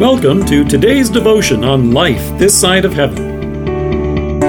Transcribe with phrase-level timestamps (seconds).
[0.00, 4.40] Welcome to today's devotion on life this side of heaven.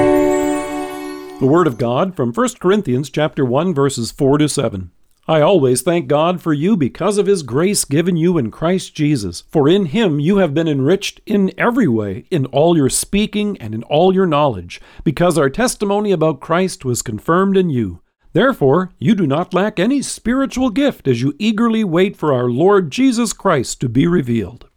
[1.42, 4.92] The word of God from 1 Corinthians chapter 1 verses 4 to 7.
[5.28, 9.42] I always thank God for you because of his grace given you in Christ Jesus,
[9.52, 13.76] for in him you have been enriched in every way, in all your speaking and
[13.76, 18.00] in all your knowledge, because our testimony about Christ was confirmed in you.
[18.32, 22.90] Therefore, you do not lack any spiritual gift as you eagerly wait for our Lord
[22.90, 24.70] Jesus Christ to be revealed.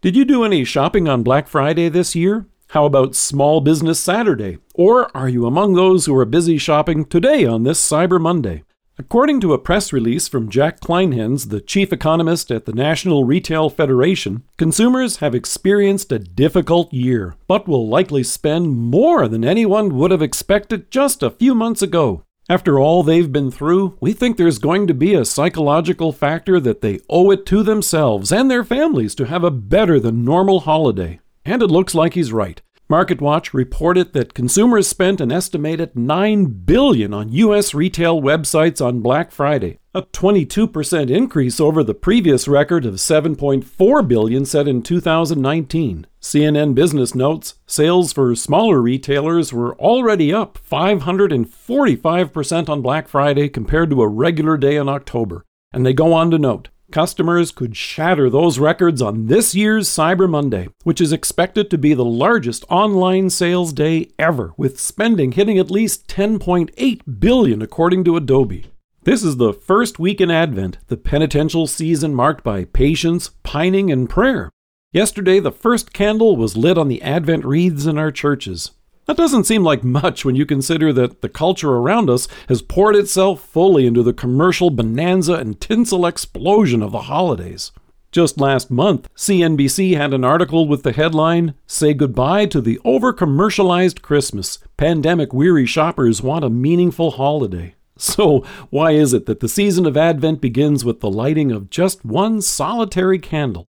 [0.00, 2.46] Did you do any shopping on Black Friday this year?
[2.68, 4.58] How about Small Business Saturday?
[4.74, 8.62] Or are you among those who are busy shopping today on this Cyber Monday?
[8.96, 13.70] According to a press release from Jack Kleinhenz, the chief economist at the National Retail
[13.70, 20.12] Federation, consumers have experienced a difficult year, but will likely spend more than anyone would
[20.12, 22.22] have expected just a few months ago.
[22.50, 26.80] After all they've been through, we think there's going to be a psychological factor that
[26.80, 31.20] they owe it to themselves and their families to have a better than normal holiday.
[31.44, 32.62] And it looks like he's right.
[32.90, 39.30] MarketWatch reported that consumers spent an estimated 9 billion on US retail websites on Black
[39.30, 46.06] Friday, a 22% increase over the previous record of 7.4 billion set in 2019.
[46.20, 53.88] CNN Business notes sales for smaller retailers were already up 545% on Black Friday compared
[53.90, 55.44] to a regular day in October.
[55.72, 60.28] And they go on to note customers could shatter those records on this year's Cyber
[60.28, 65.58] Monday, which is expected to be the largest online sales day ever, with spending hitting
[65.58, 68.66] at least 10.8 billion according to Adobe.
[69.08, 74.06] This is the first week in Advent, the penitential season marked by patience, pining, and
[74.06, 74.50] prayer.
[74.92, 78.72] Yesterday, the first candle was lit on the Advent wreaths in our churches.
[79.06, 82.96] That doesn't seem like much when you consider that the culture around us has poured
[82.96, 87.72] itself fully into the commercial bonanza and tinsel explosion of the holidays.
[88.12, 93.14] Just last month, CNBC had an article with the headline Say Goodbye to the Over
[93.14, 94.58] Commercialized Christmas.
[94.76, 97.74] Pandemic weary shoppers want a meaningful holiday.
[98.00, 102.04] So, why is it that the season of Advent begins with the lighting of just
[102.04, 103.66] one solitary candle?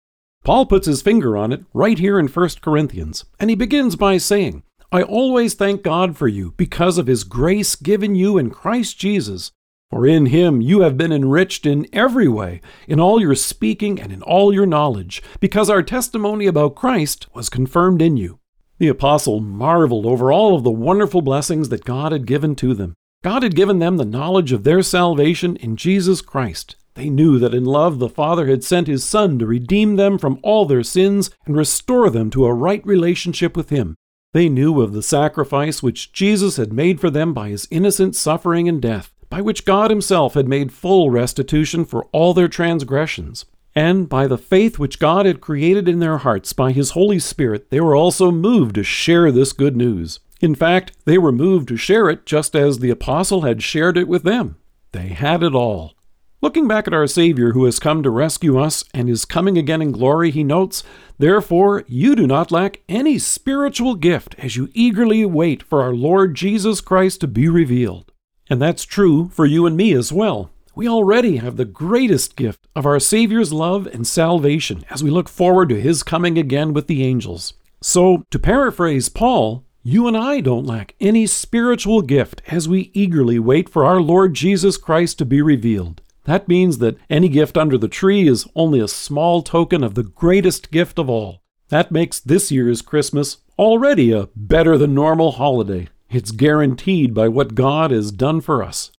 [0.45, 4.17] Paul puts his finger on it right here in 1 Corinthians, and he begins by
[4.17, 8.99] saying, I always thank God for you because of his grace given you in Christ
[8.99, 9.53] Jesus.
[9.91, 14.11] For in him you have been enriched in every way, in all your speaking and
[14.11, 18.39] in all your knowledge, because our testimony about Christ was confirmed in you.
[18.79, 22.95] The apostle marveled over all of the wonderful blessings that God had given to them.
[23.25, 26.77] God had given them the knowledge of their salvation in Jesus Christ.
[26.93, 30.39] They knew that in love the Father had sent His Son to redeem them from
[30.43, 33.97] all their sins and restore them to a right relationship with Him.
[34.35, 38.69] They knew of the sacrifice which Jesus had made for them by his innocent suffering
[38.69, 43.47] and death, by which God himself had made full restitution for all their transgressions.
[43.75, 47.71] And by the faith which God had created in their hearts by his Holy Spirit,
[47.71, 50.21] they were also moved to share this good news.
[50.45, 54.07] In fact, they were moved to share it just as the apostle had shared it
[54.07, 54.57] with them.
[54.93, 55.95] They had it all.
[56.43, 59.81] Looking back at our Savior who has come to rescue us and is coming again
[59.81, 60.85] in glory, he notes,
[61.17, 66.35] Therefore, you do not lack any spiritual gift as you eagerly wait for our Lord
[66.35, 68.13] Jesus Christ to be revealed.
[68.51, 70.51] And that's true for you and me as well.
[70.75, 75.31] We already have the greatest gift of our Savior's love and salvation as we look
[75.31, 77.55] forward to his coming again with the angels.
[77.81, 83.39] So, to paraphrase Paul, you and I don't lack any spiritual gift as we eagerly
[83.39, 86.01] wait for our Lord Jesus Christ to be revealed.
[86.25, 90.03] That means that any gift under the tree is only a small token of the
[90.03, 91.43] greatest gift of all.
[91.69, 95.89] That makes this year's Christmas already a better than normal holiday.
[96.09, 98.91] It's guaranteed by what God has done for us.